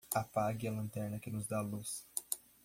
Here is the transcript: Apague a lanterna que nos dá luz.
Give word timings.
Apague 0.15 0.67
a 0.67 0.71
lanterna 0.71 1.19
que 1.19 1.29
nos 1.29 1.47
dá 1.47 1.61
luz. 1.61 2.07